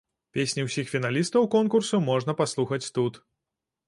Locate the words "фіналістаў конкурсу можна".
0.93-2.35